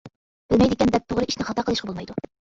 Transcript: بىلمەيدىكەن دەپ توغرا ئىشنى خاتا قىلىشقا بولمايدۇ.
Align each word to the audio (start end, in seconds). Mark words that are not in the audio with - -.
بىلمەيدىكەن 0.53 0.93
دەپ 0.95 1.05
توغرا 1.11 1.25
ئىشنى 1.33 1.45
خاتا 1.49 1.65
قىلىشقا 1.67 1.91
بولمايدۇ. 1.91 2.17